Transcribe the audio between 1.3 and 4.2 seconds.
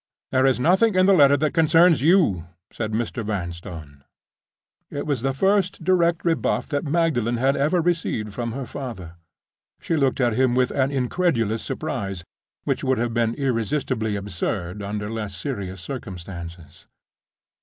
that concerns you," said Mr. Vanstone.